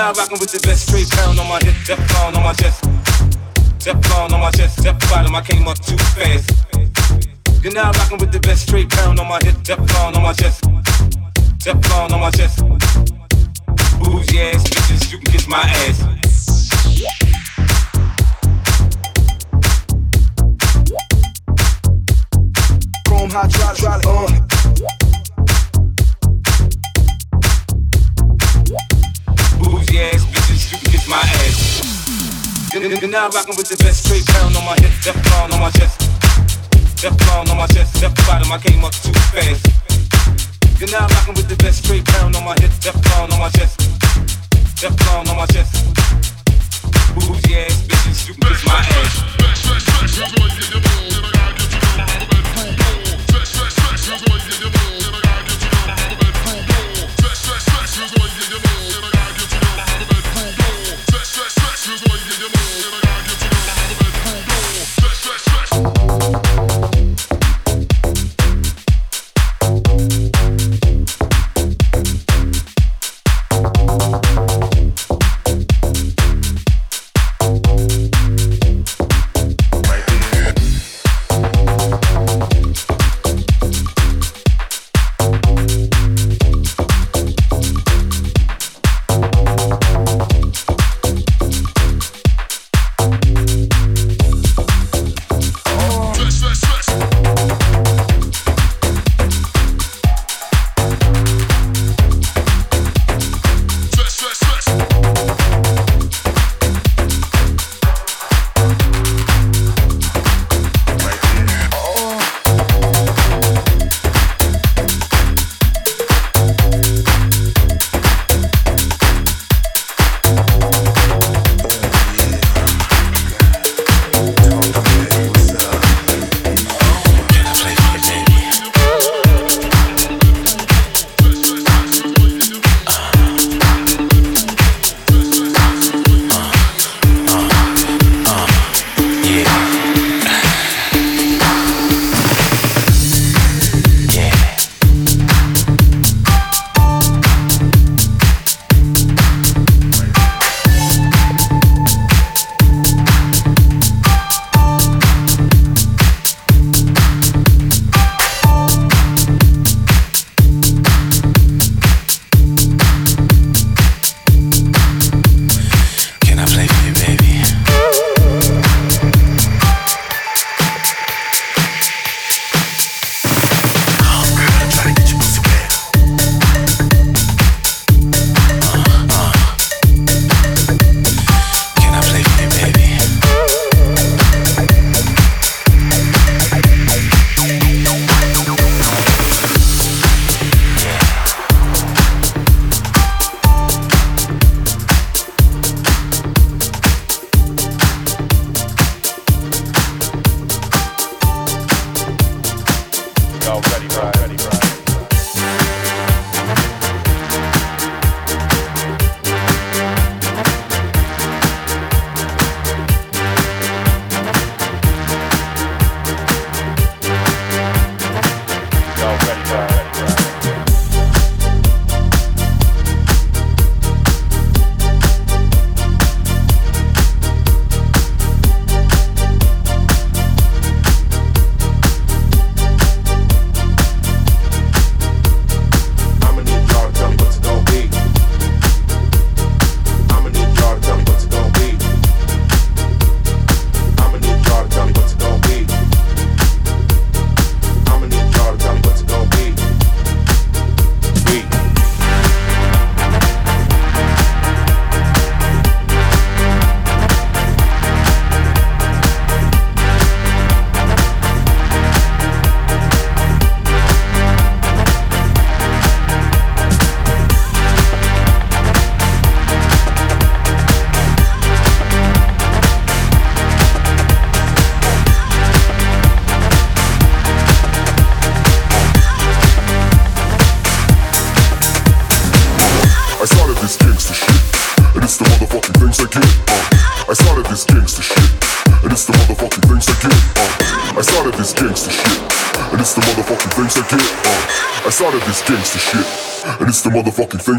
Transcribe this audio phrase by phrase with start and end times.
[0.00, 2.82] now rocking with the best straight pound on my hip, Teflon on my chest.
[3.84, 6.48] Teflon on my chest, Teflon, I came up too fast.
[7.62, 10.64] You're now rocking with the best straight pound on my hip, Teflon on my chest.
[11.60, 12.64] Teflon on my chest.
[14.00, 16.09] Bougie ass bitches, you can kiss my ass.
[33.32, 33.79] Rocking with the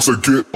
[0.02, 0.51] things I get.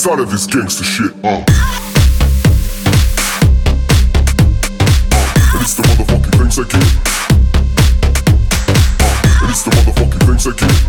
[0.00, 1.28] It's all of this gangster shit, uh.
[1.28, 1.46] And
[5.60, 6.76] it's the motherfucking things I get.
[8.98, 10.79] Uh, and it's the motherfucking things I get.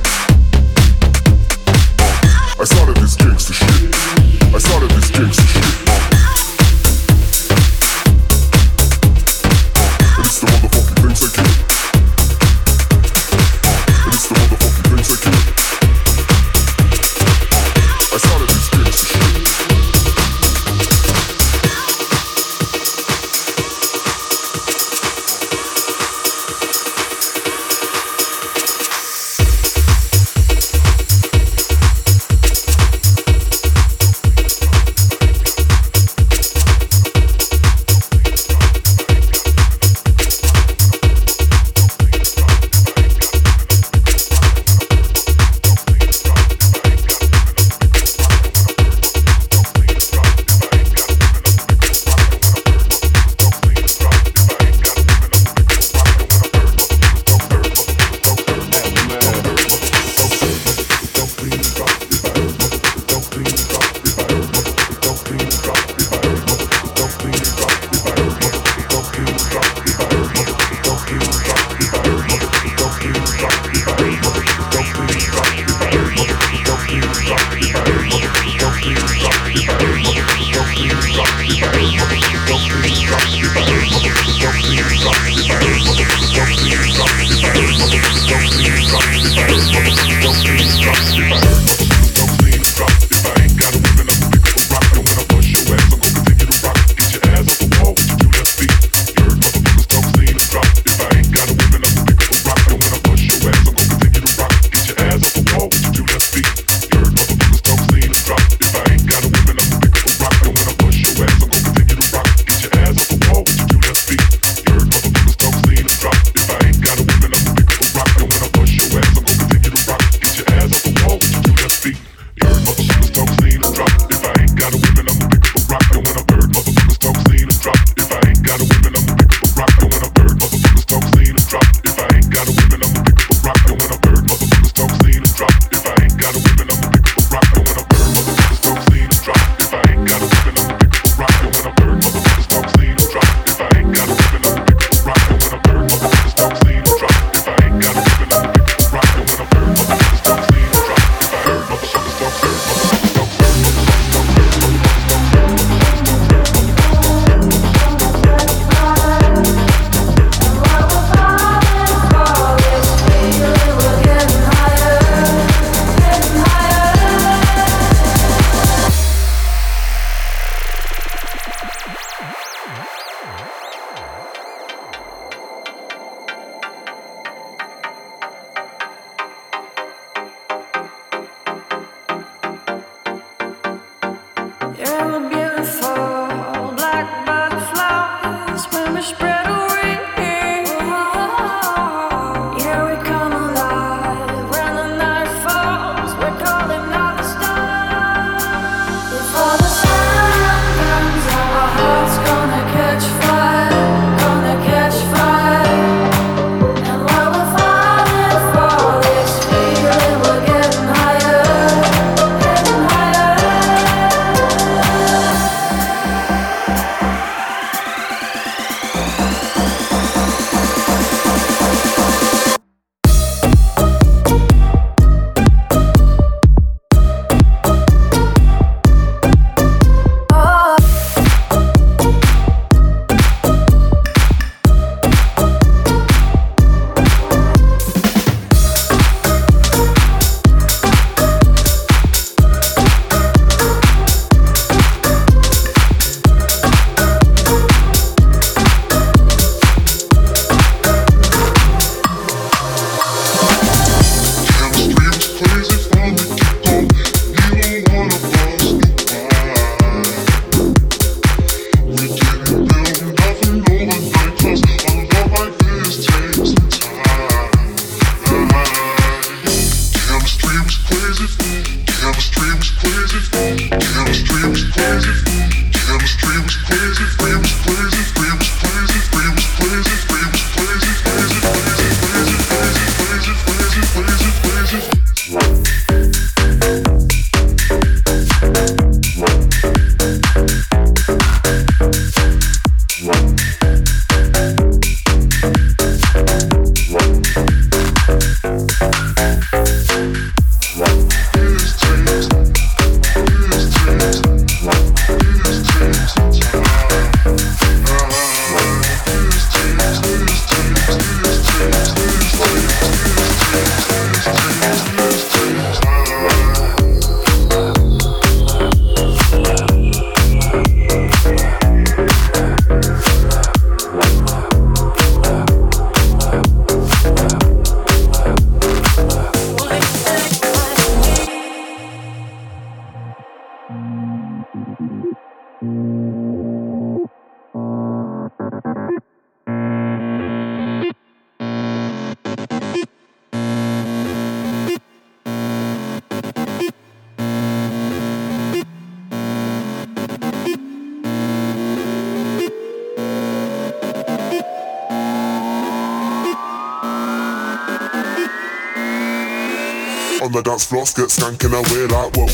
[360.32, 362.28] On the dance floor, get skanking away like whoa.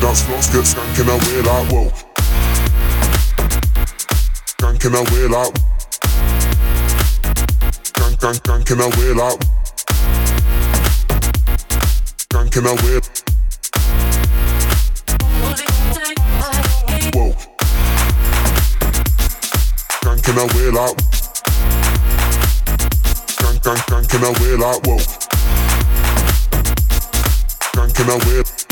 [0.00, 1.90] Dance floor, get skanking away like whoa.
[4.56, 5.54] Skanking away like
[7.82, 9.55] Skank, skank, skanking away like
[12.56, 13.00] Skanking away
[17.12, 17.32] Whoa.
[20.00, 20.96] Skanking away like
[23.28, 24.96] Skank, skank, skanking away like whoa.
[27.74, 28.65] Skanking away Whoa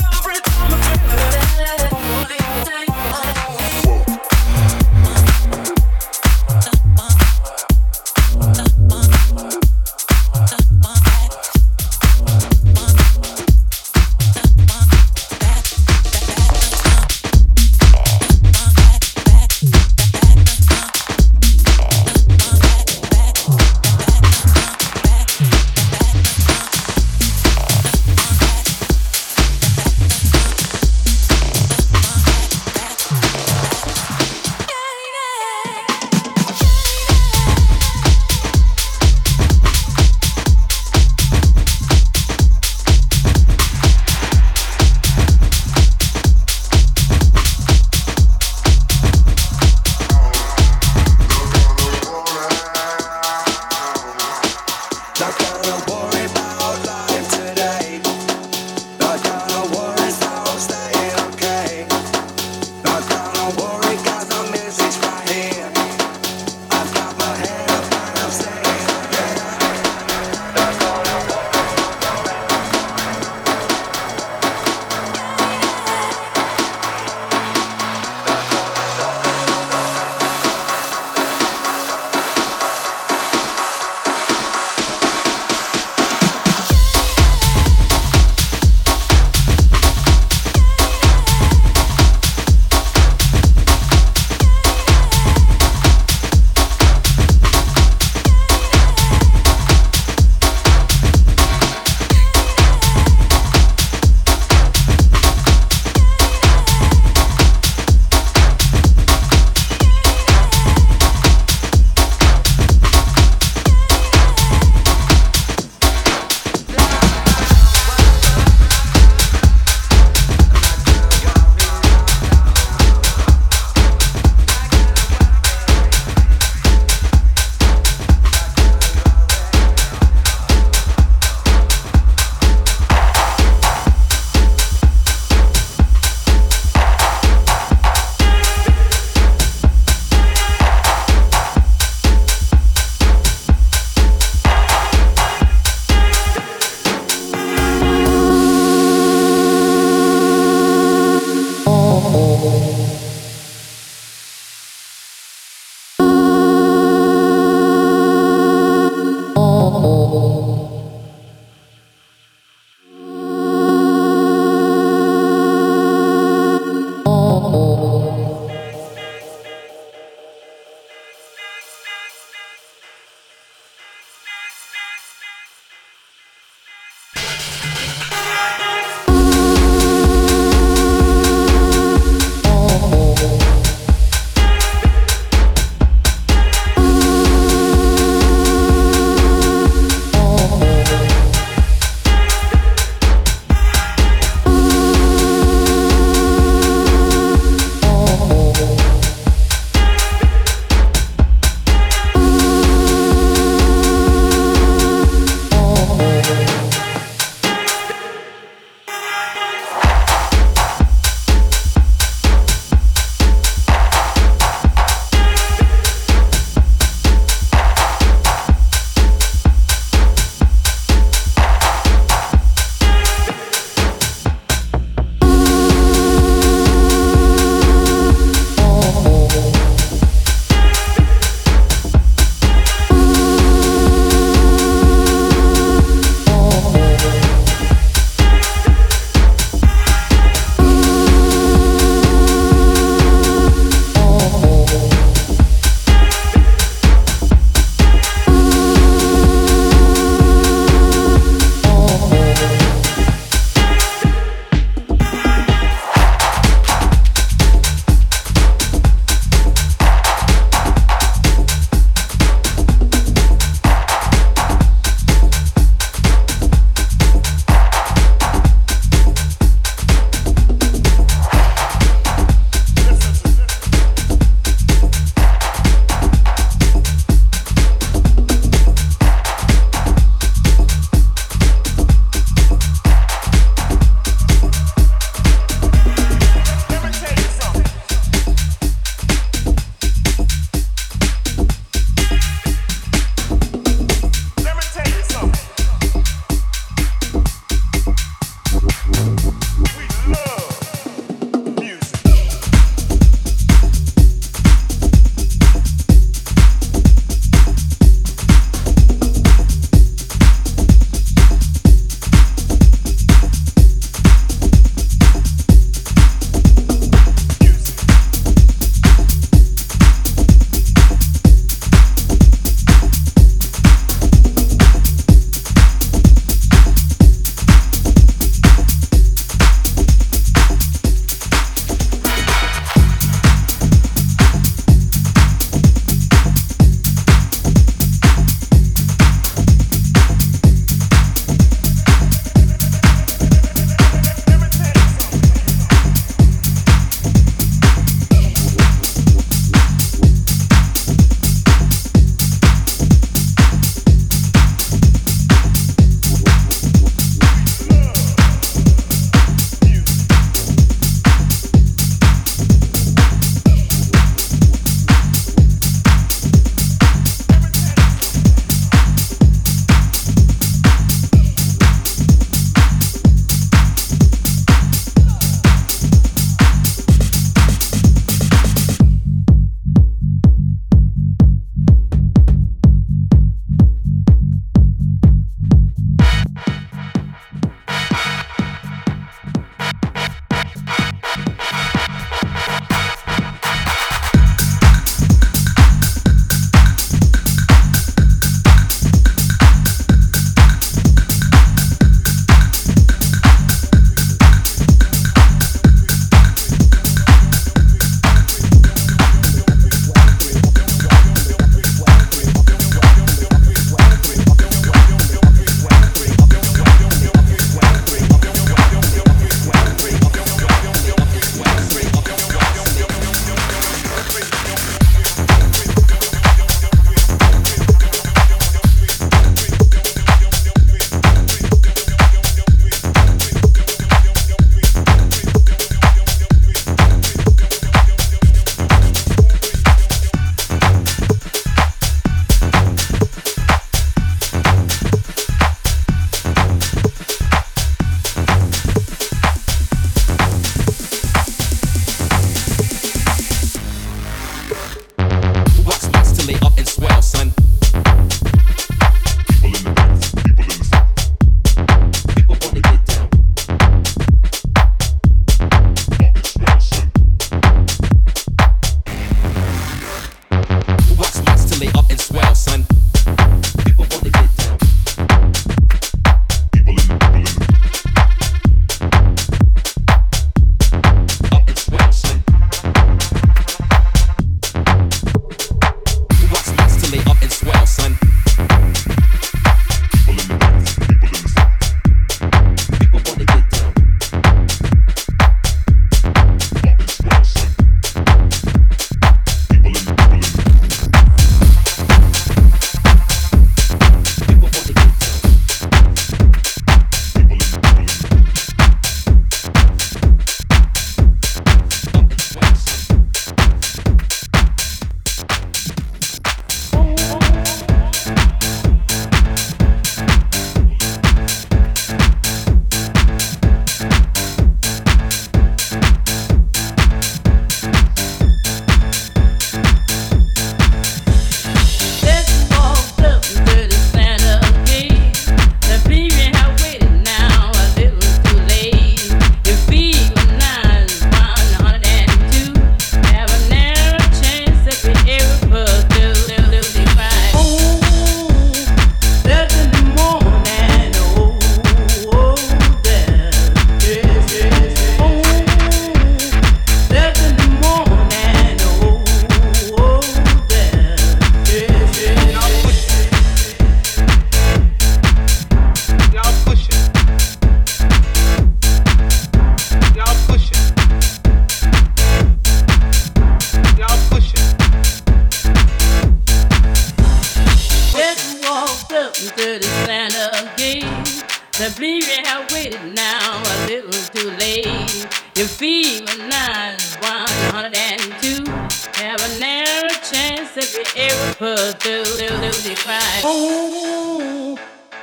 [589.04, 592.28] Have a narrow chance if you ever put through the,
[592.64, 593.20] the cry.
[593.22, 594.58] Oh,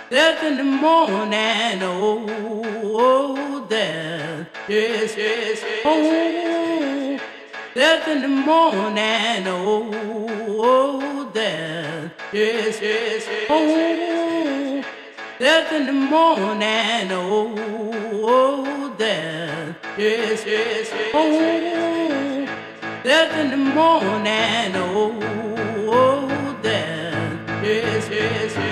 [0.10, 1.84] death in the morning.
[1.84, 2.26] Oh,
[2.98, 4.48] oh death.
[4.68, 5.82] Yes, yes, yes.
[5.86, 7.20] Oh,
[7.76, 9.48] death in the morning.
[9.48, 9.92] Oh,
[10.64, 12.12] oh death.
[12.34, 13.46] Yes, yes, yes.
[13.52, 14.84] Oh,
[15.38, 17.54] death in the morning, oh,
[18.24, 21.12] oh death, yes, yes, yes.
[21.14, 22.31] Oh,
[23.04, 25.18] death in the morning, oh,
[25.88, 28.71] oh death, yes, yes, yes, yes.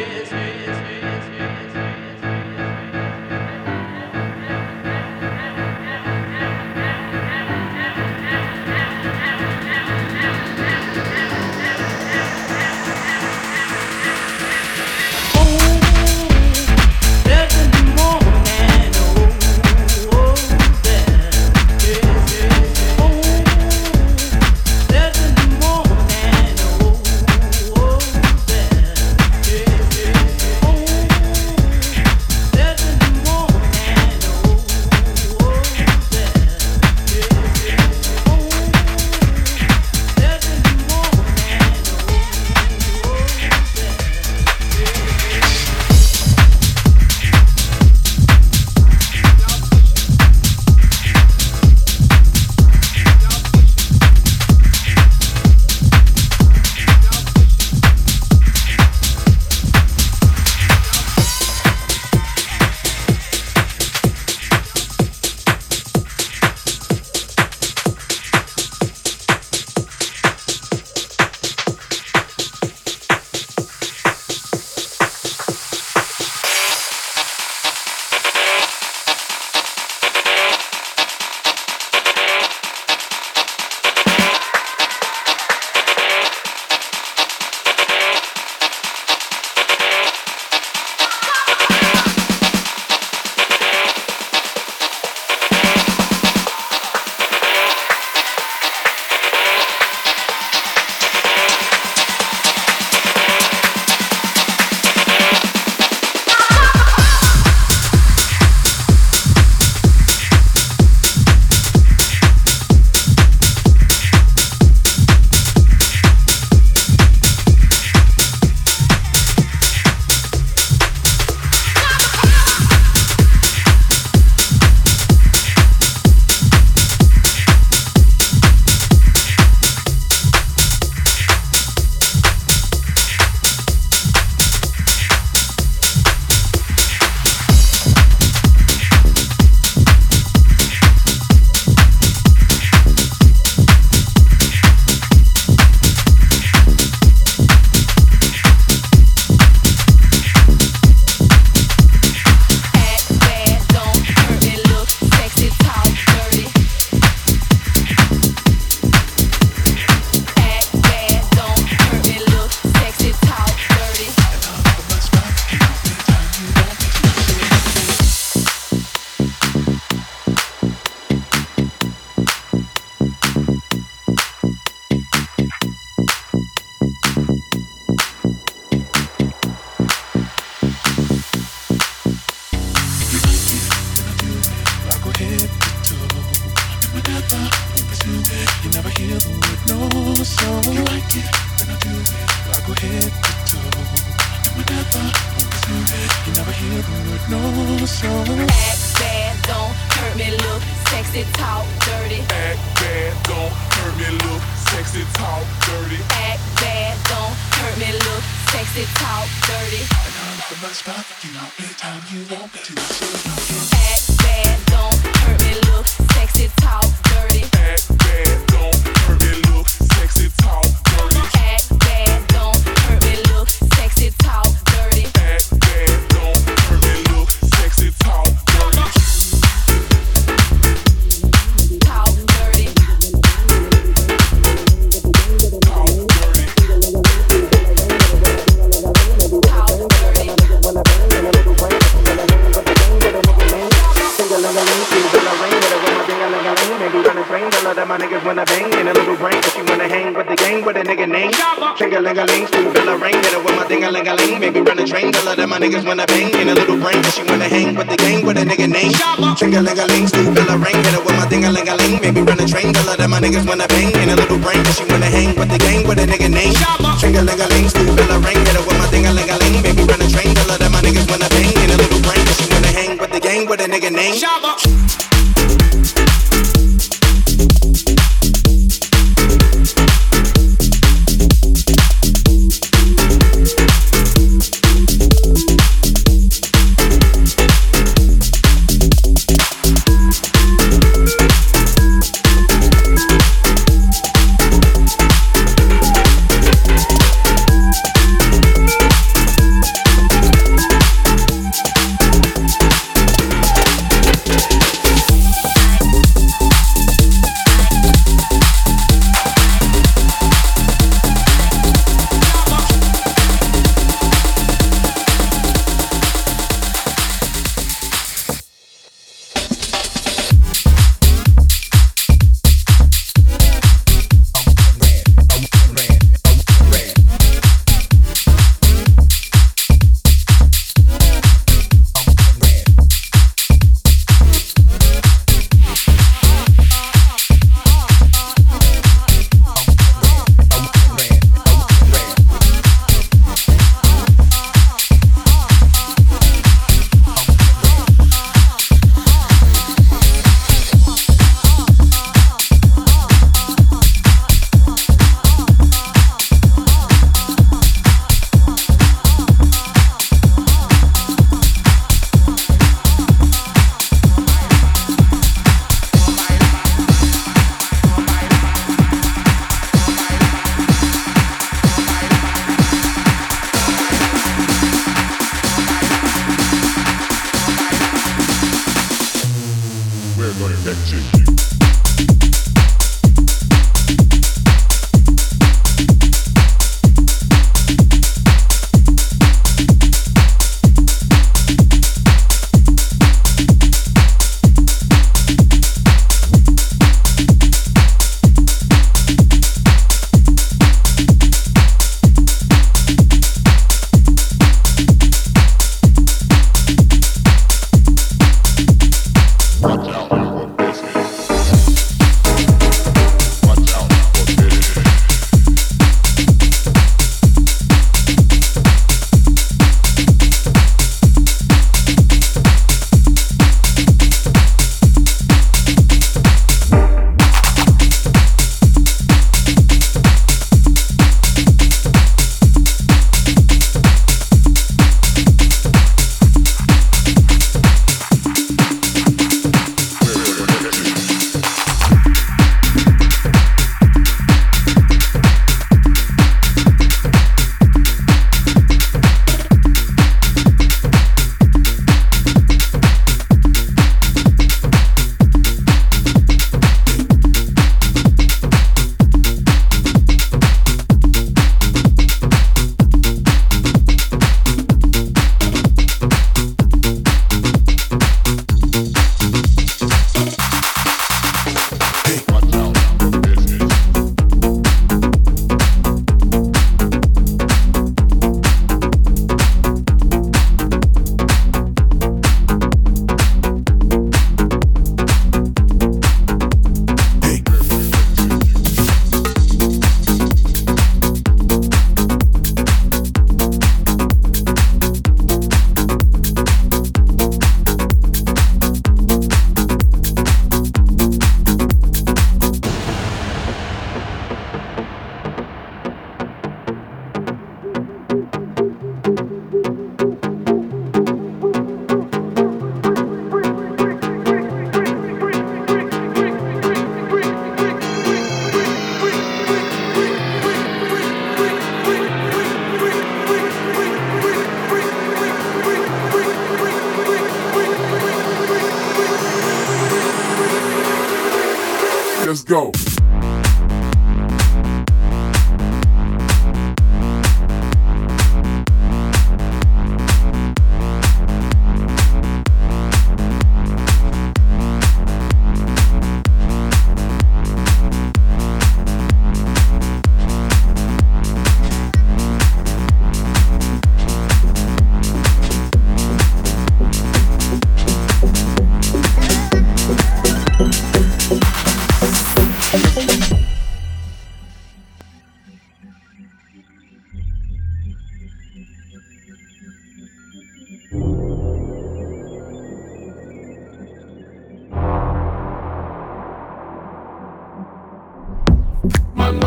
[255.59, 256.31] Niggas wanna bang.
[256.39, 258.93] In a little brain, she wanna hang with the gang with a nigga name.
[259.35, 260.75] Tringalingaling, school bell a ring.
[260.75, 261.99] Hit her with my ding a ling a ling.
[262.01, 262.73] Maybe run a train.
[262.73, 263.91] Tell her that my niggas wanna bang.
[263.91, 266.55] In a little brain, she wanna hang with the gang with a nigga name.
[267.01, 268.39] Tringalingaling, school bell a ring.
[268.39, 269.61] Hit her with my ding a ling a ling.
[269.61, 270.33] Maybe run a train.
[270.33, 271.51] Tell her that my niggas wanna bang.
[271.51, 274.15] In a little brain, she wanna hang with the gang with a nigga name.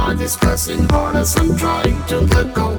[0.06, 2.76] Mind is pressing hard I'm trying to let go.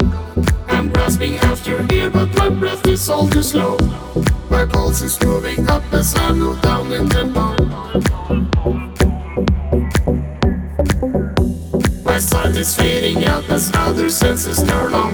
[0.67, 3.77] I'm grasping after air, but my breath is all too slow.
[4.49, 7.45] My pulse is moving up as I move down in tempo.
[12.03, 15.13] My sight is fading out as other senses turn on.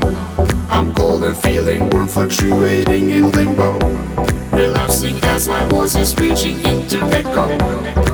[0.69, 3.77] I'm cold and feeling warm, fluctuating in limbo.
[4.51, 8.08] Relapsing as my voice is reaching into echo.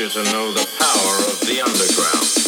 [0.00, 2.43] you to know the power of the underground.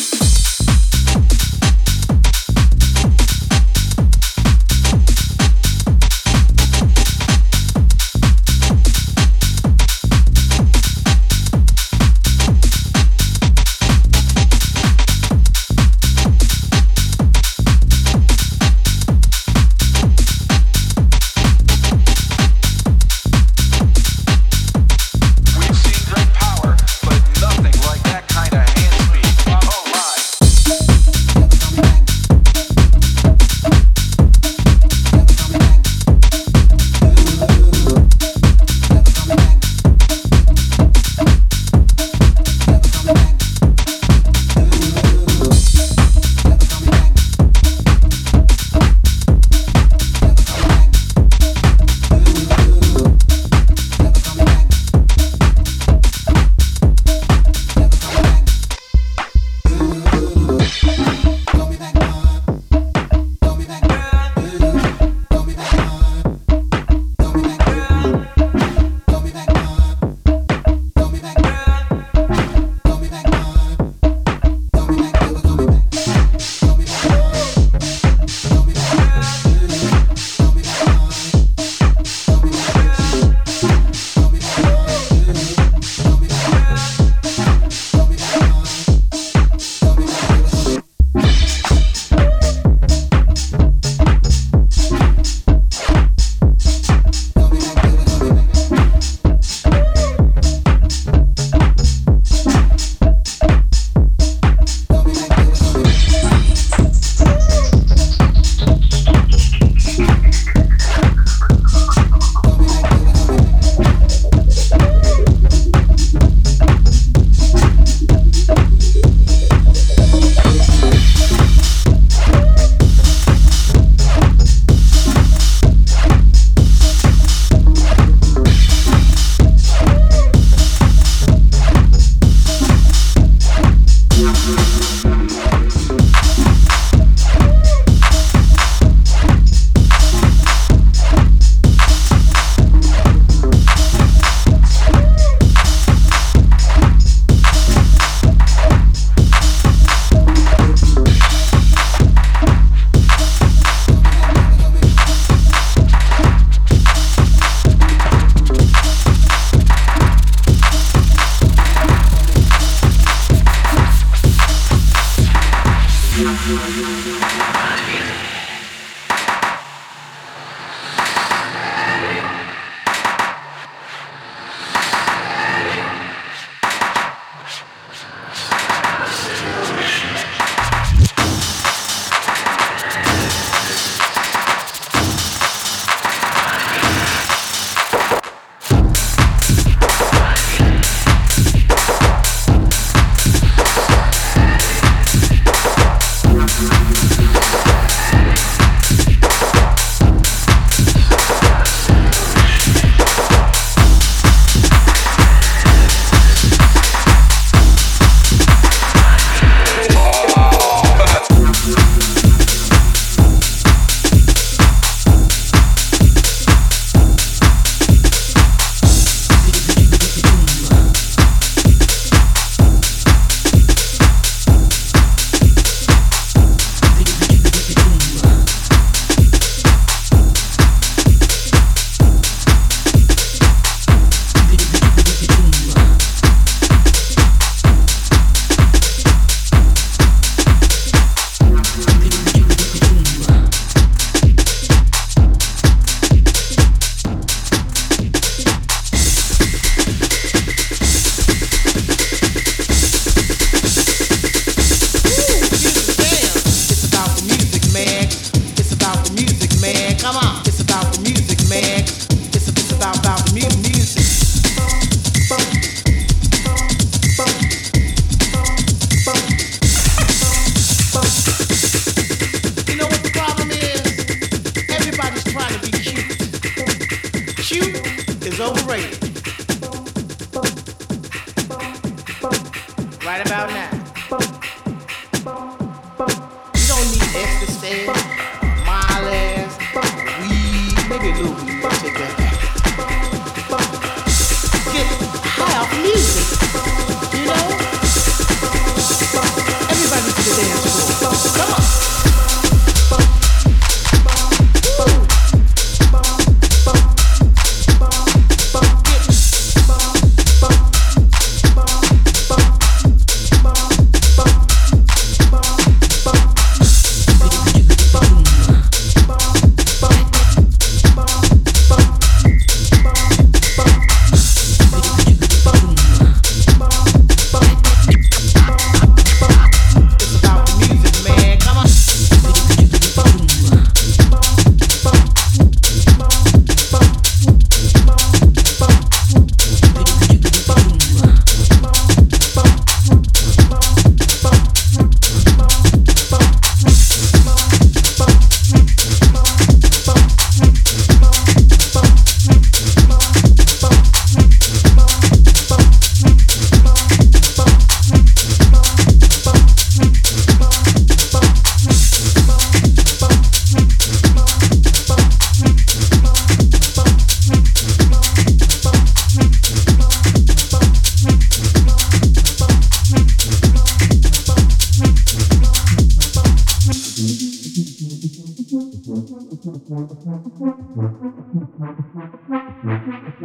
[382.66, 383.15] Mm-hmm.